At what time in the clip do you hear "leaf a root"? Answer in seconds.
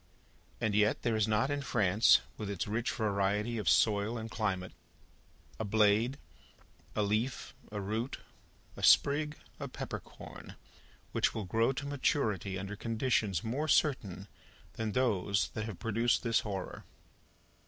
7.03-8.17